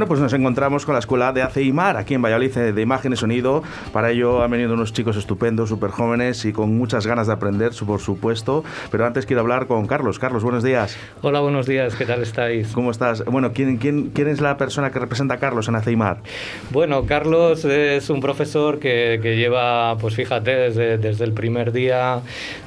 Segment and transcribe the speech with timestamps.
[0.00, 3.12] Bueno, pues nos encontramos con la escuela de ACIMAR, aquí en Valladolid, eh, de imagen
[3.12, 3.62] y sonido.
[3.92, 7.72] Para ello han venido unos chicos estupendos, súper jóvenes y con muchas ganas de aprender,
[7.86, 8.64] por supuesto.
[8.90, 10.18] Pero antes quiero hablar con Carlos.
[10.18, 10.96] Carlos, buenos días.
[11.20, 12.68] Hola, buenos días, ¿qué tal estáis?
[12.68, 13.22] ¿Cómo estás?
[13.26, 16.20] Bueno, ¿quién, quién, quién es la persona que representa a Carlos en ACIMAR?
[16.70, 22.20] Bueno, Carlos es un profesor que, que lleva, pues fíjate, desde, desde el primer día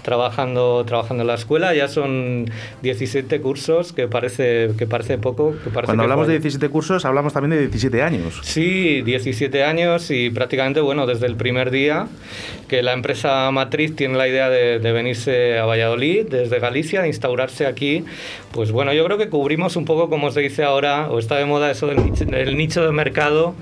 [0.04, 1.73] trabajando, trabajando en la escuela.
[1.73, 2.45] Ya son
[2.84, 5.56] 17 cursos, que parece, que parece poco.
[5.64, 8.41] Que parece Cuando que hablamos de fue- 17 cursos, hablamos también de 17 años.
[8.41, 12.07] Sí, 17 años y prácticamente, bueno, desde el primer día
[12.67, 17.08] que la empresa matriz tiene la idea de, de venirse a Valladolid desde Galicia, de
[17.08, 18.03] instaurarse aquí,
[18.52, 21.45] pues bueno, yo creo que cubrimos un poco, como se dice ahora, o está de
[21.45, 23.55] moda eso del nicho, del nicho de mercado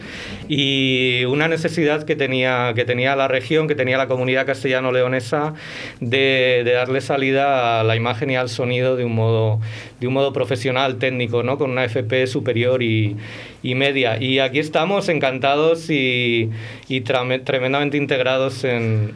[0.48, 5.54] y una necesidad que tenía, que tenía la región, que tenía la comunidad castellano-leonesa
[6.00, 9.60] de, de darle salida a la imagen y al sonido de un modo,
[10.02, 11.58] de un modo profesional, técnico, ¿no?
[11.58, 13.16] con una FP superior y,
[13.64, 14.22] y media.
[14.22, 16.50] Y aquí estamos encantados y,
[16.90, 19.14] y trame- tremendamente integrados en,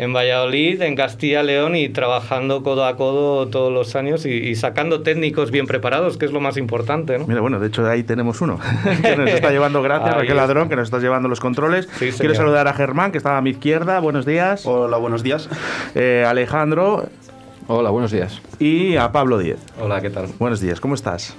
[0.00, 4.54] en Valladolid, en Castilla León y trabajando codo a codo todos los años y, y
[4.56, 7.16] sacando técnicos bien preparados, que es lo más importante.
[7.18, 7.26] ¿no?
[7.28, 8.58] Mira, bueno, de hecho ahí tenemos uno
[9.02, 10.36] que nos está llevando, gracias, Raquel.
[10.36, 11.88] Ladrón, que nos está llevando los controles.
[11.98, 14.00] Sí, Quiero saludar a Germán, que estaba a mi izquierda.
[14.00, 14.66] Buenos días.
[14.66, 15.48] Hola, buenos días.
[15.94, 17.08] Eh, Alejandro
[17.68, 18.40] Hola, buenos días.
[18.58, 19.58] y a Pablo Díez.
[19.80, 20.28] Hola, ¿qué tal?
[20.38, 21.34] Buenos días, ¿cómo estás?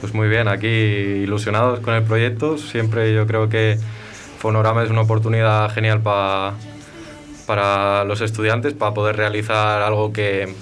[0.00, 2.58] Pues muy bien, aquí ilusionados con el proyecto.
[2.58, 3.78] Siempre yo creo que
[4.38, 6.54] Fonorama es una oportunidad genial pa-
[7.46, 10.52] para los estudiantes, para poder realizar algo que,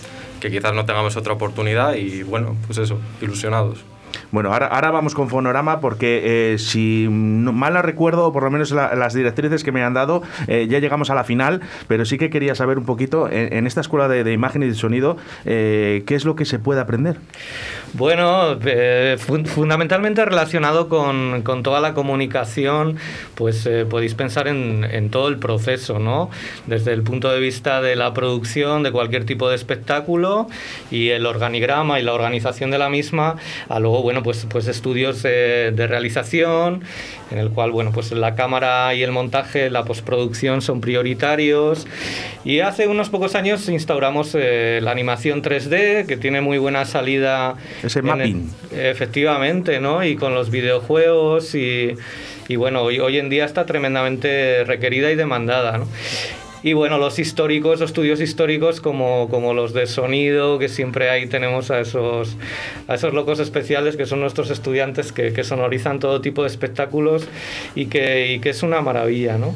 [0.41, 3.84] que quizás no tengamos otra oportunidad y bueno, pues eso, ilusionados.
[4.37, 8.95] Bueno, ahora, vamos con Fonorama porque eh, si mal no recuerdo, por lo menos la-
[8.95, 12.29] las directrices que me han dado, eh, ya llegamos a la final, pero sí que
[12.29, 16.15] quería saber un poquito en, esta escuela de, de imagen y de sonido, eh, ¿qué
[16.17, 17.17] es lo que se puede aprender?
[17.95, 18.59] Bueno,
[19.17, 22.99] fun- fundamentalmente relacionado con, toda la comunicación,
[23.37, 26.29] pues podéis pensar en, en todo el proceso, ¿no?
[26.67, 30.47] Desde el punto de vista de la producción de cualquier tipo de espectáculo
[30.91, 33.37] y el organigrama y la organización de la misma,
[33.71, 36.83] a luego, bueno, pues, pues estudios eh, de realización,
[37.31, 41.87] en el cual, bueno, pues la cámara y el montaje, la postproducción son prioritarios.
[42.45, 47.55] Y hace unos pocos años instauramos eh, la animación 3D, que tiene muy buena salida
[47.85, 48.51] Ese en el- mapping.
[48.77, 50.03] efectivamente, ¿no?
[50.05, 51.95] Y con los videojuegos y,
[52.49, 55.87] y bueno, hoy, hoy en día está tremendamente requerida y demandada, ¿no?
[56.66, 61.28] Y bueno, los históricos, los estudios históricos como, como los de sonido, que siempre ahí
[61.28, 62.37] tenemos a esos,
[62.88, 67.28] a esos locos especiales que son nuestros estudiantes que, que sonorizan todo tipo de espectáculos
[67.77, 69.54] y que, y que es una maravilla, ¿no?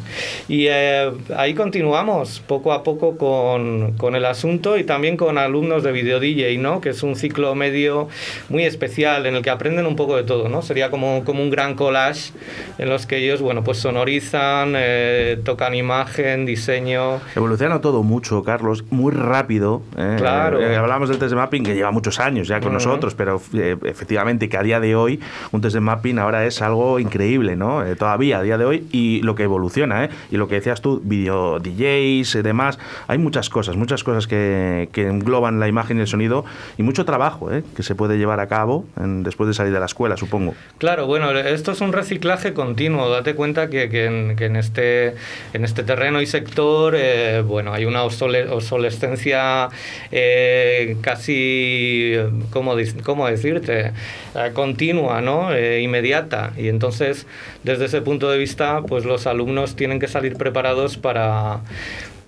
[0.48, 5.82] Y eh, ahí continuamos poco a poco con, con el asunto y también con alumnos
[5.82, 6.80] de video DJ, ¿no?
[6.80, 8.06] Que es un ciclo medio
[8.50, 10.62] muy especial en el que aprenden un poco de todo, ¿no?
[10.62, 12.30] Sería como, como un gran collage
[12.78, 16.99] en los que ellos, bueno, pues sonorizan, eh, tocan imagen, diseño.
[17.34, 19.82] Evoluciona todo mucho, Carlos, muy rápido.
[19.96, 20.16] ¿eh?
[20.18, 20.60] Claro.
[20.60, 22.74] Eh, hablamos del test de mapping que lleva muchos años ya con Ujú.
[22.74, 25.20] nosotros, pero eh, efectivamente que a día de hoy
[25.52, 27.84] un test de mapping ahora es algo increíble, ¿no?
[27.84, 30.10] Eh, todavía a día de hoy y lo que evoluciona, ¿eh?
[30.30, 34.88] Y lo que decías tú, video DJs y demás, hay muchas cosas, muchas cosas que,
[34.92, 36.44] que engloban la imagen y el sonido
[36.78, 37.62] y mucho trabajo, ¿eh?
[37.76, 40.54] Que se puede llevar a cabo en- después de salir de la escuela, supongo.
[40.78, 43.08] Claro, bueno, esto es un reciclaje continuo.
[43.10, 45.14] Date cuenta que, que en, que en este,
[45.52, 49.68] en este terreno y sector, eh, bueno, hay una obsole- obsolescencia
[50.10, 52.14] eh, casi,
[52.50, 52.74] ¿cómo,
[53.04, 53.92] cómo decirte?
[54.34, 55.50] Eh, continua, ¿no?
[55.58, 56.52] Inmediata.
[56.56, 57.26] Y entonces,
[57.62, 61.60] desde ese punto de vista, pues los alumnos tienen que salir preparados para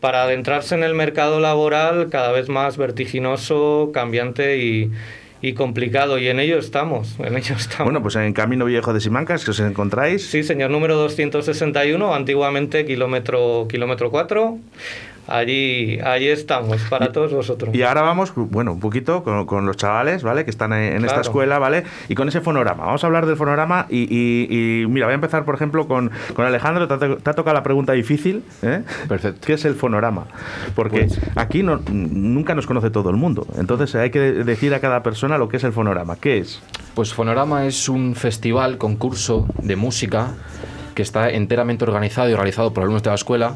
[0.00, 4.90] para adentrarse en el mercado laboral cada vez más vertiginoso, cambiante y,
[5.42, 6.18] y complicado.
[6.18, 7.84] Y en ello estamos, en ello estamos.
[7.84, 10.24] Bueno, pues en Camino Viejo de Simancas, que os encontráis.
[10.24, 14.58] Sí, señor, número 261, antiguamente kilómetro, kilómetro 4.
[15.28, 17.74] Allí, allí estamos, para todos vosotros.
[17.74, 20.44] Y ahora vamos, bueno, un poquito con, con los chavales, ¿vale?
[20.44, 21.84] Que están en, en esta escuela, ¿vale?
[22.08, 22.84] Y con ese fonograma.
[22.86, 26.10] Vamos a hablar del fonograma y, y- y, mira, voy a empezar, por ejemplo, con,
[26.34, 26.88] con Alejandro.
[26.88, 28.82] Te ha, to- te ha tocado la pregunta difícil, ¿eh?
[29.08, 29.40] Perfecto.
[29.46, 30.26] ¿Qué es el fonograma?
[30.74, 33.46] Porque Pues- aquí no, nunca nos conoce todo el mundo.
[33.58, 36.16] Entonces hay que de- decir a cada persona lo que es el fonograma.
[36.16, 36.60] ¿Qué es?
[36.94, 40.34] Pues Fonorama es un festival, concurso de música
[40.94, 43.54] que está enteramente organizado y realizado por alumnos de la escuela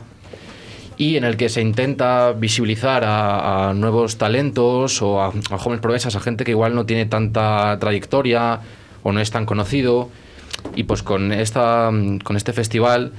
[0.97, 5.81] y en el que se intenta visibilizar a, a nuevos talentos o a, a jóvenes
[5.83, 8.61] promesas, a gente que igual no tiene tanta trayectoria
[9.03, 10.11] o no es tan conocido.
[10.75, 11.91] Y pues con, esta,
[12.25, 13.13] con este festival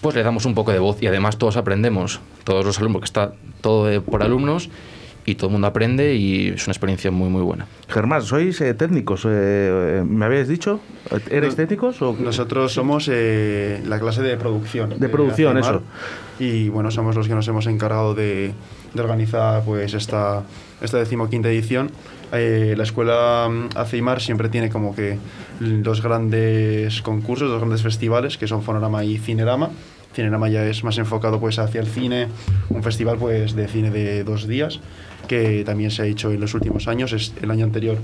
[0.00, 3.06] pues le damos un poco de voz y además todos aprendemos, todos los alumnos, que
[3.06, 4.68] está todo por alumnos,
[5.30, 7.66] y todo el mundo aprende y es una experiencia muy, muy buena.
[7.88, 9.26] Germán, ¿sois eh, técnicos?
[9.28, 10.80] eh, ¿Me habéis dicho?
[11.30, 12.00] ¿Eres No- técnicos?
[12.02, 12.16] O...
[12.18, 14.98] Nosotros somos eh, la clase de producción.
[14.98, 15.82] De producción, ACIMAR, eso.
[16.42, 18.52] Y bueno, somos los que nos hemos encargado de,
[18.94, 20.44] de organizar pues esta,
[20.80, 21.90] esta decimoquinta edición.
[22.32, 25.18] Eh, la escuela mm, ACIMAR siempre tiene como que
[25.60, 29.70] dos grandes concursos, dos grandes festivales, que son Fonorama y Cinerama.
[30.14, 32.28] Cinerama ya es más enfocado pues hacia el cine,
[32.70, 34.80] un festival pues de cine de dos días
[35.28, 37.12] que también se ha hecho en los últimos años.
[37.12, 37.98] Es, el año anterior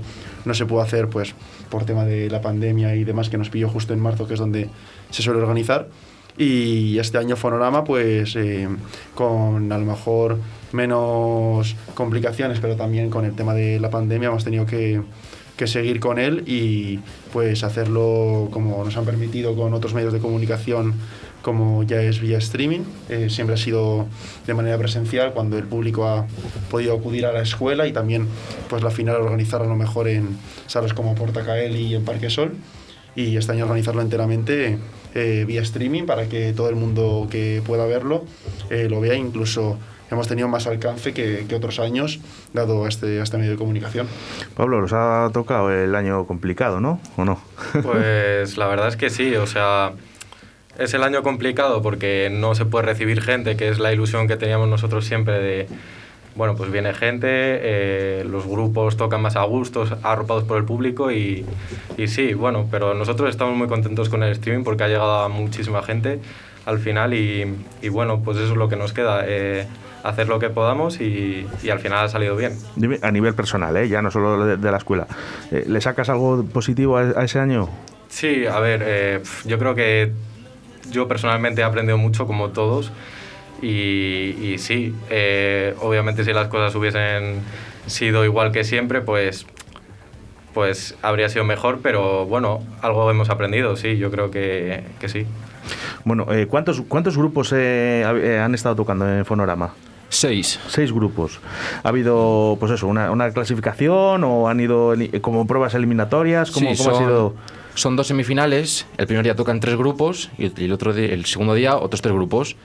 [0.45, 1.35] no se pudo hacer pues
[1.69, 4.39] por tema de la pandemia y demás que nos pilló justo en marzo, que es
[4.39, 4.69] donde
[5.09, 5.89] se suele organizar.
[6.37, 8.67] Y este año Fonorama, pues eh,
[9.13, 10.37] con a lo mejor
[10.73, 15.01] menos complicaciones, pero también con el tema de la pandemia hemos tenido que,
[15.57, 16.99] que seguir con él y
[17.31, 20.95] pues hacerlo como nos han permitido con otros medios de comunicación
[21.45, 24.07] como ya es vía streaming, eh, siempre ha sido
[24.47, 26.25] de manera presencial cuando el público ha
[26.71, 28.27] podido acudir a la escuela y también
[28.67, 32.53] pues la final organizar a lo mejor en salas como Portacael y en Parque Sol.
[33.15, 34.79] Y este año organizarlo enteramente
[35.13, 38.25] eh, vía streaming para que todo el mundo que pueda verlo
[38.71, 39.77] eh, lo vea incluso
[40.11, 42.19] hemos tenido más alcance que, que otros años
[42.53, 44.07] dado a este, a este medio de comunicación.
[44.55, 46.99] Pablo, os ha tocado el año complicado, ¿no?
[47.17, 47.39] ¿O no?
[47.81, 49.93] Pues la verdad es que sí, o sea,
[50.77, 54.37] es el año complicado porque no se puede recibir gente, que es la ilusión que
[54.37, 55.67] teníamos nosotros siempre de,
[56.35, 61.11] bueno, pues viene gente, eh, los grupos tocan más a gustos, arropados por el público
[61.11, 61.45] y,
[61.97, 65.29] y sí, bueno, pero nosotros estamos muy contentos con el streaming porque ha llegado a
[65.29, 66.19] muchísima gente
[66.65, 69.67] al final y, y bueno, pues eso es lo que nos queda, eh,
[70.03, 72.53] hacer lo que podamos y, y al final ha salido bien.
[72.75, 73.87] Dime, a nivel personal, ¿eh?
[73.87, 75.07] ya no solo de, de la escuela.
[75.51, 77.69] Eh, ¿Le sacas algo positivo a, a ese año?
[78.09, 80.11] Sí, a ver, eh, yo creo que
[80.91, 82.91] yo personalmente he aprendido mucho como todos
[83.61, 84.93] y, y sí,
[85.81, 87.41] obviamente si las cosas hubiesen
[87.87, 89.45] sido igual que siempre, pues,
[90.53, 95.25] pues habría sido mejor, pero bueno, algo hemos aprendido, sí, yo creo que, que sí.
[96.05, 99.71] Bueno, eh, ¿cuántos, ¿cuántos grupos eh, ha- eh, han estado tocando en Fonorama?
[100.07, 100.59] Seis.
[100.67, 101.39] Seis grupos.
[101.83, 106.51] ¿Ha habido, pues eso, una, una clasificación o han ido como pruebas eliminatorias?
[106.51, 107.33] ¿Cómo, Sí, cómo ha son, sido?
[107.73, 108.85] son dos semifinales.
[108.97, 112.13] El primer día tocan tres grupos y el, otro di- el segundo día otros tres
[112.13, 112.55] grupos.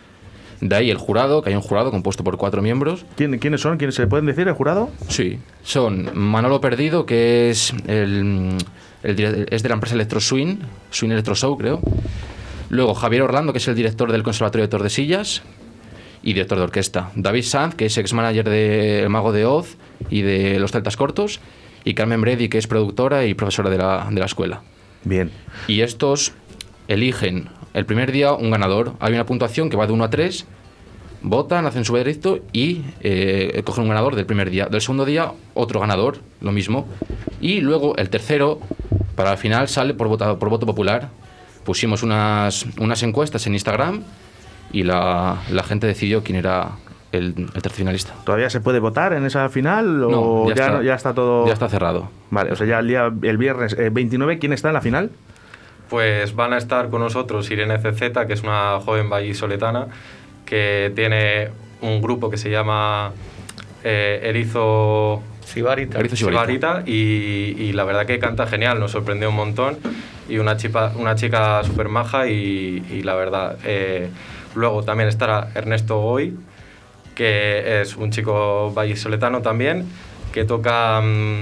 [0.61, 3.07] De ahí el jurado, que hay un jurado compuesto por cuatro miembros.
[3.17, 3.79] ¿Quién- ¿Quiénes son?
[3.79, 4.91] ¿Quiénes se pueden decir el jurado?
[5.09, 8.59] Sí, son Manolo Perdido, que es el,
[9.03, 10.59] el es de la empresa Electro Swing,
[10.91, 11.81] Swing Electro Show, creo.
[12.71, 15.43] Luego Javier Orlando, que es el director del Conservatorio de Tordesillas
[16.23, 17.11] y director de orquesta.
[17.17, 19.77] David Sanz, que es ex-manager de El Mago de Oz
[20.09, 21.41] y de Los Celtas Cortos.
[21.85, 24.63] Y Carmen Bredi, que es productora y profesora de la, de la escuela.
[25.05, 25.31] Bien.
[25.67, 26.33] Y estos
[26.89, 28.93] eligen el primer día un ganador.
[29.01, 30.47] Hay una puntuación que va de 1 a 3.
[31.23, 34.67] Votan, hacen su veredicto y eh, cogen un ganador del primer día.
[34.67, 36.87] Del segundo día, otro ganador, lo mismo.
[37.41, 38.61] Y luego el tercero,
[39.17, 41.09] para el final, sale por, vota- por voto popular.
[41.65, 44.03] Pusimos unas, unas encuestas en Instagram
[44.73, 46.73] y la, la gente decidió quién era
[47.13, 48.15] el, el tercer finalista.
[48.25, 50.77] ¿Todavía se puede votar en esa final o No, ya, ya está.
[50.77, 51.47] no- ya está todo...?
[51.47, 52.09] Ya está cerrado.
[52.31, 55.11] Vale, o sea, ya el, día, el viernes eh, 29, ¿quién está en la final?
[55.89, 59.89] Pues van a estar con nosotros Irene CZ, que es una joven vallisoletana,
[60.47, 61.49] que tiene
[61.81, 63.11] un grupo que se llama
[63.83, 65.21] eh, Erizo
[66.31, 66.83] Sibarita.
[66.87, 69.79] Y, y la verdad que canta genial, nos sorprendió un montón
[70.29, 73.57] y una chica, una chica súper maja y, y la verdad.
[73.65, 74.09] eh,
[74.55, 76.37] luego también estará Ernesto Goy,
[77.15, 79.85] que es un chico vallisoletano también,
[80.33, 81.41] que toca mm,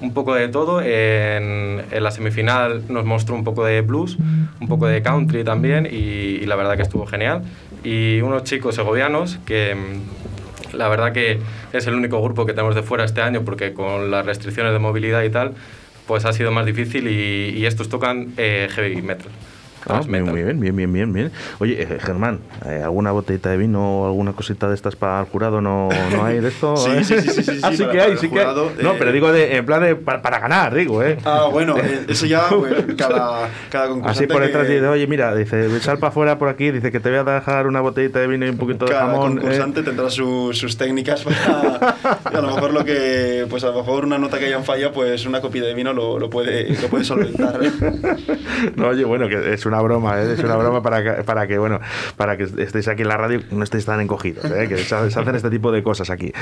[0.00, 0.80] un poco de todo.
[0.82, 4.18] En, en la semifinal nos mostró un poco de blues,
[4.60, 5.96] un poco de country también y,
[6.42, 7.42] y la verdad que estuvo genial.
[7.82, 9.76] Y unos chicos segovianos que...
[10.74, 11.40] la verdad que
[11.72, 14.78] es el único grupo que tenemos de fuera este año porque con las restricciones de
[14.78, 15.54] movilidad y tal,
[16.06, 19.30] pues ha sido más difícil y, y estos tocan eh, heavy metal.
[19.88, 21.32] Ah, bien, bien, bien, bien, bien.
[21.58, 25.26] Oye, eh, Germán, eh, ¿alguna botellita de vino o alguna cosita de estas para el
[25.26, 26.74] jurado no, no hay de esto?
[26.84, 27.04] Sí, eh?
[27.04, 28.44] sí, sí, sí, sí, Ah, sí, sí para- que para hay, sí que hay.
[28.46, 31.18] jurado, No, eh, pero digo de, en plan de pa- para, ganar, digo, ¿eh?
[31.24, 35.06] Ah, bueno, eh, eso ya, pues, cada, cada concursante Así por detrás que- dice, oye,
[35.06, 38.18] mira, dice, sal para afuera por aquí, dice que te voy a dejar una botellita
[38.20, 39.32] de vino y un poquito de cada jamón.
[39.32, 39.34] ¿eh?
[39.40, 44.04] concursante tendrá su- sus técnicas para a lo mejor lo que pues a lo mejor
[44.04, 47.04] una nota que hayan falla pues una copia de vino lo, lo puede lo puede
[47.04, 47.60] solventar
[48.76, 50.32] No, oye, bueno, que es una broma, ¿eh?
[50.34, 51.80] es una broma para que, para que, bueno,
[52.16, 54.66] para que estéis aquí en la radio y no estéis tan encogidos, ¿eh?
[54.68, 56.32] que se, se hacen este tipo de cosas aquí.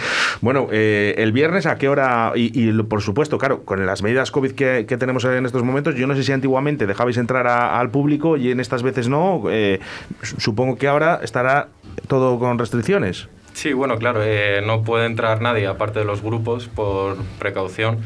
[0.40, 2.32] Bueno, eh, el viernes, ¿a qué hora?
[2.34, 5.94] Y, y, por supuesto, claro, con las medidas COVID que, que tenemos en estos momentos,
[5.94, 9.42] yo no sé si antiguamente dejabais entrar a- al público y en estas veces no.
[9.50, 9.80] eh,
[10.22, 11.68] supongo que ahora estará
[12.08, 13.28] todo con restricciones.
[13.54, 17.98] Sí, bueno, claro, eh, no puede entrar nadie aparte de los grupos por precaución.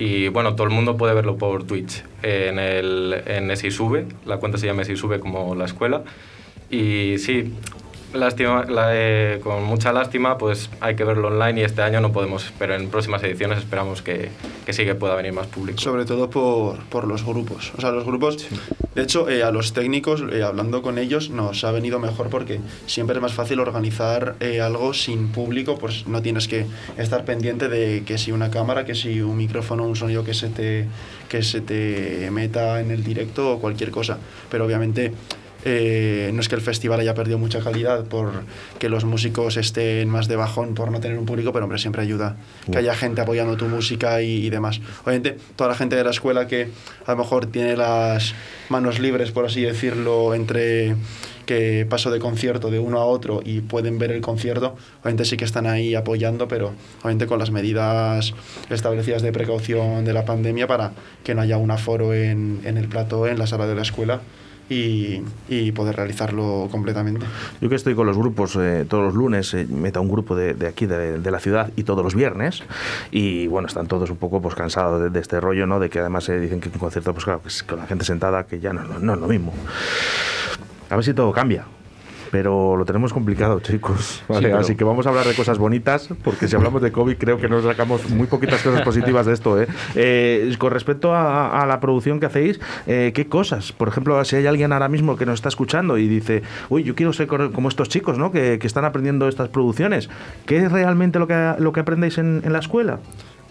[0.00, 2.04] Y bueno, todo el mundo puede verlo por Twitch.
[2.22, 6.04] en el en Esisube, la cuenta se llama Esisube como la escuela.
[6.70, 7.52] Y sí,
[8.14, 12.52] Lástima, la, con mucha lástima, pues hay que verlo online y este año no podemos,
[12.58, 14.30] pero en próximas ediciones esperamos que,
[14.64, 15.78] que sí que pueda venir más público.
[15.78, 17.70] Sobre todo por, por los grupos.
[17.76, 18.46] O sea, los grupos,
[18.94, 22.60] de hecho, eh, a los técnicos, eh, hablando con ellos, nos ha venido mejor porque
[22.86, 26.64] siempre es más fácil organizar eh, algo sin público, pues no tienes que
[26.96, 30.48] estar pendiente de que si una cámara, que si un micrófono, un sonido que se
[30.48, 30.86] te,
[31.28, 34.18] que se te meta en el directo o cualquier cosa.
[34.50, 35.12] Pero obviamente
[35.64, 38.30] eh, no es que el festival haya perdido mucha calidad por
[38.78, 42.02] que los músicos estén más de bajón por no tener un público, pero hombre, siempre
[42.02, 42.36] ayuda
[42.70, 44.80] que haya gente apoyando tu música y, demás.
[45.02, 46.68] Obviamente, toda la gente de la escuela que
[47.06, 48.34] a lo mejor tiene las
[48.68, 50.94] manos libres, por así decirlo, entre
[51.44, 55.38] que paso de concierto de uno a otro y pueden ver el concierto, obviamente sí
[55.38, 58.34] que están ahí apoyando, pero obviamente con las medidas
[58.68, 60.92] establecidas de precaución de la pandemia para
[61.24, 64.20] que no haya un aforo en, en el plató, en la sala de la escuela
[64.68, 67.24] y, poder realizarlo completamente.
[67.60, 70.54] Yo que estoy con los grupos eh, todos los lunes, eh, meto un grupo de,
[70.54, 72.62] de aquí, de, la ciudad, y todos los viernes,
[73.10, 75.78] y bueno, están todos un poco pues cansados de, de este rollo, ¿no?
[75.78, 77.86] De que además se eh, dicen que un concierto, pues claro, que es con la
[77.86, 79.52] gente sentada, que ya no, no, no es lo mismo.
[80.90, 81.64] A ver si todo cambia
[82.30, 84.22] pero lo tenemos complicado, chicos.
[84.28, 84.40] ¿vale?
[84.40, 84.58] Sí, pero...
[84.58, 87.48] Así que vamos a hablar de cosas bonitas, porque si hablamos de COVID creo que
[87.48, 89.60] nos sacamos muy poquitas cosas positivas de esto.
[89.60, 89.66] ¿eh?
[89.94, 93.72] Eh, con respecto a, a, la producción que hacéis, eh, ¿qué cosas?
[93.72, 96.94] Por ejemplo, si hay alguien ahora mismo que nos está escuchando y dice, uy, yo
[96.94, 98.30] quiero ser como estos chicos ¿no?
[98.30, 100.08] que, que están aprendiendo estas producciones,
[100.46, 103.00] ¿qué es realmente lo que, lo que aprendéis en, en la escuela?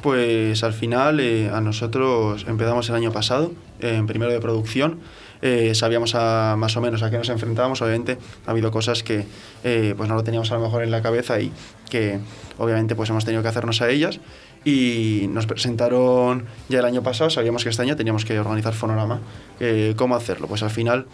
[0.02, 5.00] Pues al final eh, a nosotros empezamos el año pasado en primero de producción
[5.42, 7.82] eh, sabíamos a, más o menos a qué nos enfrentábamos.
[7.82, 9.26] Obviamente ha habido cosas que
[9.64, 11.52] eh, pues no lo teníamos a lo mejor en la cabeza y
[11.90, 12.20] que
[12.58, 14.20] obviamente pues hemos tenido que hacernos a ellas.
[14.66, 19.22] Y nos presentaron ya el año pasado, sabíamos que este año teníamos que organizar Fonorama.
[19.60, 20.48] Eh, ¿Cómo hacerlo?
[20.48, 21.06] Pues al final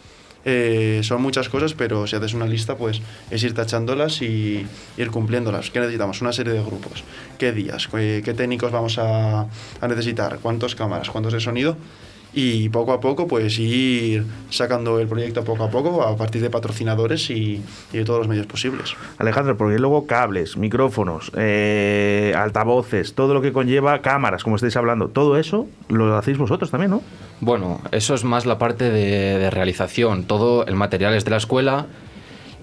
[0.45, 4.65] eh, son muchas cosas, pero si haces una lista, pues es ir tachándolas y
[4.97, 5.69] ir cumpliéndolas.
[5.69, 6.21] ¿Qué necesitamos?
[6.21, 7.03] Una serie de grupos.
[7.37, 7.87] ¿Qué días?
[7.87, 9.41] ¿Qué, qué técnicos vamos a,
[9.81, 10.39] a necesitar?
[10.41, 11.09] ¿Cuántas cámaras?
[11.09, 11.77] ¿Cuántos de sonido?
[12.35, 16.49] Y poco a poco pues ir sacando el proyecto poco a poco a partir de
[16.49, 17.61] patrocinadores y,
[17.91, 18.95] y de todos los medios posibles.
[19.19, 25.09] Alejandro, porque luego cables, micrófonos, eh, altavoces, todo lo que conlleva cámaras, como estáis hablando,
[25.09, 27.01] todo eso lo hacéis vosotros también, ¿no?
[27.39, 31.37] Bueno, eso es más la parte de, de realización, todo el material es de la
[31.37, 31.85] escuela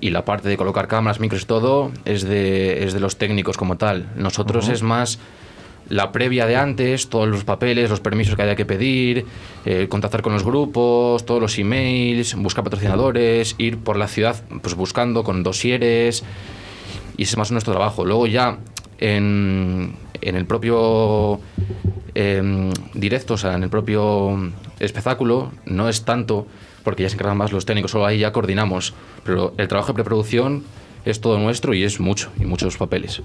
[0.00, 3.56] y la parte de colocar cámaras, micros y todo es de, es de los técnicos
[3.56, 4.06] como tal.
[4.16, 4.74] Nosotros uh -huh.
[4.74, 5.18] es más
[5.90, 9.26] la previa de antes, todos los papeles, los permisos que haya que pedir,
[9.66, 14.74] eh, contactar con los grupos, todos los emails, buscar patrocinadores, ir por la ciudad pues
[14.74, 16.22] buscando con dosieres
[17.16, 18.04] y ese es más nuestro trabajo.
[18.04, 18.58] Luego ya
[18.98, 21.40] en, en el propio
[22.14, 26.46] eh, directo, o sea, en el propio espectáculo, no es tanto
[26.84, 28.94] porque ya se encargan más los técnicos, solo ahí ya coordinamos,
[29.24, 30.62] pero el trabajo de preproducción
[31.04, 33.22] es todo nuestro y es mucho, y muchos papeles.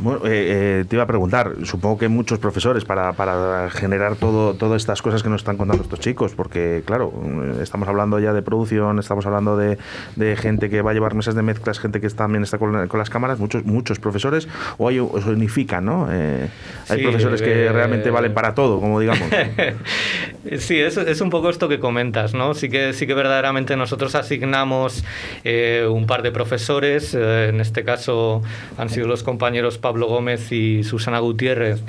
[0.00, 4.54] Bueno, eh, eh, te iba a preguntar, supongo que muchos profesores para, para generar todo,
[4.54, 7.12] todas estas cosas que nos están contando estos chicos, porque claro,
[7.60, 9.78] estamos hablando ya de producción, estamos hablando de,
[10.16, 12.98] de gente que va a llevar mesas de mezclas, gente que también está con, con
[12.98, 16.08] las cámaras, muchos, muchos profesores, o hay, se unifican, ¿no?
[16.10, 16.48] Eh,
[16.88, 19.28] hay sí, profesores que eh, realmente valen para todo, como digamos.
[20.58, 22.54] sí, es, es, un poco esto que comentas, ¿no?
[22.54, 25.04] Sí que, sí que verdaderamente nosotros asignamos
[25.44, 28.42] eh, un par de profesores, eh, en este caso
[28.76, 31.82] han sido los compañeros Pablo Gómez y Susana Gutiérrez,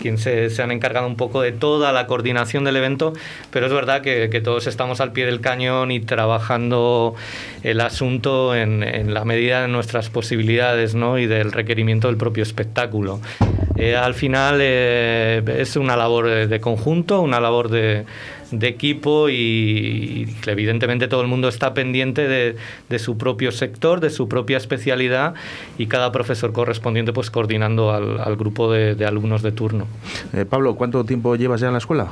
[0.00, 3.12] quienes se, han encargado un poco de toda la coordinación del evento,
[3.50, 7.14] pero es verdad que, todos estamos al pie del cañón y trabajando
[7.62, 11.18] el asunto en, en la medida de nuestras posibilidades ¿no?
[11.18, 13.20] y del requerimiento del propio espectáculo.
[13.76, 18.06] Eh, al final eh, es una labor de conjunto, una labor de,
[18.50, 22.56] de equipo y, y, evidentemente todo el mundo está pendiente de,
[22.88, 25.34] de, su propio sector, de su propia especialidad
[25.78, 29.86] y cada profesor correspondiente pues coordinando al, al grupo de, de, alumnos de turno.
[30.32, 32.08] Eh, Pablo, ¿cuánto tiempo llevas ya en la escuela?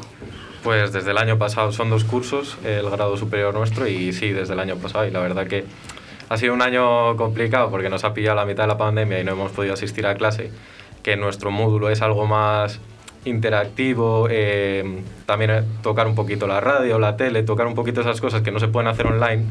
[0.62, 4.54] Pues desde el año pasado son dos cursos, el grado superior nuestro y sí, desde
[4.54, 5.64] el año pasado y la verdad que
[6.28, 9.24] ha sido un año complicado porque nos ha pillado la mitad de la pandemia y
[9.24, 10.50] no hemos podido asistir a clase
[11.04, 12.80] que nuestro módulo es algo más
[13.24, 18.42] interactivo, eh, también tocar un poquito la radio, la tele, tocar un poquito esas cosas
[18.42, 19.44] que no se pueden hacer online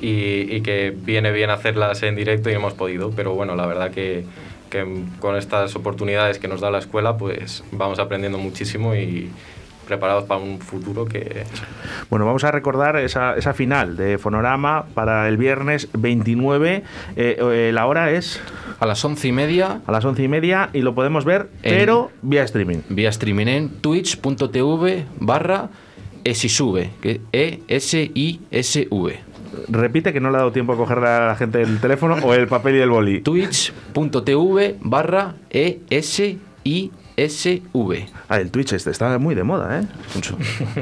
[0.00, 4.24] y, que viene bien hacerlas en directo y hemos podido, pero bueno, la verdad que,
[4.70, 9.30] que con estas oportunidades que nos da la escuela, pues vamos aprendiendo muchísimo y
[9.90, 11.44] preparados para un futuro que...
[12.08, 16.84] Bueno, vamos a recordar esa, esa final de Fonorama para el viernes 29.
[17.16, 18.40] Eh, eh, la hora es
[18.78, 21.76] A las once y media, a las once y media y lo podemos ver, En-
[21.76, 22.78] pero vía streaming.
[22.88, 25.68] vía streaming en twitch.tv barra
[26.24, 29.18] esisv, que E-S-I-S-V.
[29.68, 32.34] Repite que no le ha dado tiempo a coger a la gente el teléfono o
[32.34, 33.20] el papel y el boli.
[33.24, 35.80] twitch.tv barra E
[37.24, 38.06] E-S-I-S-V.
[38.28, 39.84] Ah, el Twitch este está muy de moda, ¿eh?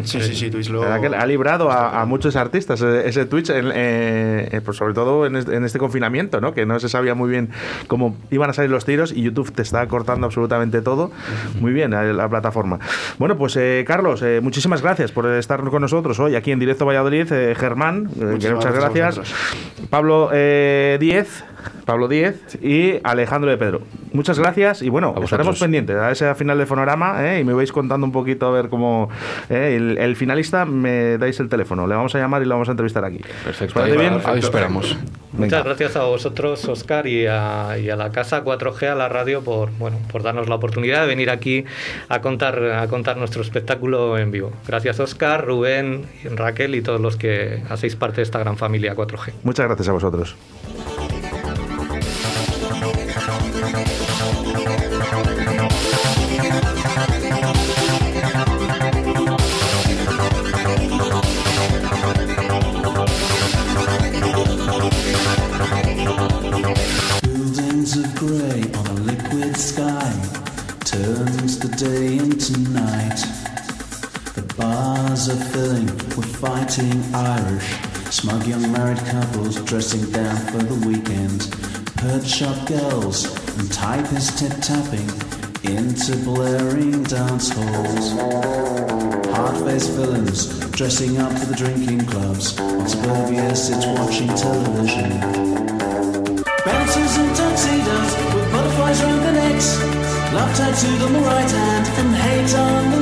[0.04, 0.82] Sí, sí, sí, Twitch lo...
[0.84, 5.26] Ha librado a, a muchos artistas eh, ese Twitch, en- eh, eh, pues sobre todo
[5.26, 6.52] en este, en este confinamiento, ¿no?
[6.54, 7.50] Que no se sabía muy bien
[7.86, 11.10] cómo iban a salir los tiros y YouTube te está cortando absolutamente todo.
[11.60, 12.78] Muy bien, la, la plataforma.
[13.18, 16.86] Bueno, pues eh, Carlos, eh, muchísimas gracias por estar con nosotros hoy aquí en Directo
[16.86, 17.30] Valladolid.
[17.32, 19.20] Eh, Germán, eh, que muchas gracias.
[19.90, 21.44] Pablo eh, Díez.
[21.84, 23.82] Pablo Díez y Alejandro de Pedro.
[24.12, 27.40] Muchas gracias y bueno, estaremos pendientes a ese final de Fonorama ¿eh?
[27.40, 29.08] y me vais contando un poquito a ver cómo
[29.50, 31.86] eh, el, el finalista me dais el teléfono.
[31.86, 33.20] Le vamos a llamar y lo vamos a entrevistar aquí.
[33.44, 33.78] Perfecto.
[33.78, 34.20] ¿Os Ahí, bien?
[34.24, 34.96] ahí esperamos.
[35.32, 39.42] Muchas gracias a vosotros, Oscar, y a, y a la casa 4G, a la radio,
[39.42, 41.64] por, bueno, por darnos la oportunidad de venir aquí
[42.08, 44.52] a contar, a contar nuestro espectáculo en vivo.
[44.66, 49.32] Gracias, Oscar, Rubén, Raquel y todos los que hacéis parte de esta gran familia 4G.
[49.44, 50.34] Muchas gracias a vosotros.
[76.68, 77.64] Fighting Irish,
[78.10, 81.48] smug young married couples dressing down for the weekend,
[81.96, 83.24] perch shop girls
[83.56, 85.08] and typists tip tapping
[85.64, 88.12] into blaring dance halls.
[89.34, 95.08] Hard-faced villains dressing up for the drinking clubs on suburbia sits watching television.
[96.66, 99.80] Bouncers in tuxedos with butterflies round their necks.
[100.34, 102.97] Love tattooed on the right hand and hate on the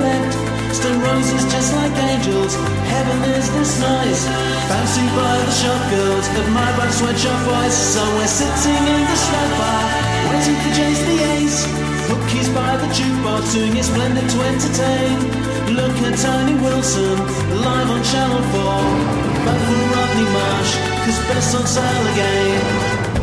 [0.76, 0.82] left.
[0.82, 2.54] Stone roses just like angels.
[2.88, 4.26] Heaven is this nice.
[4.68, 7.74] Bouncing by the shop girls that my bar sweatshop boys.
[7.74, 9.84] So we're sitting in the snack bar,
[10.30, 11.66] waiting for Jace the Ace.
[12.08, 15.16] Hookies by the jukebox doing his splendid to entertain.
[15.74, 17.18] Look at Tony Wilson
[17.62, 18.62] live on Channel 4.
[19.44, 20.72] Vote for Rodney Marsh,
[21.04, 23.15] cause best on sale again.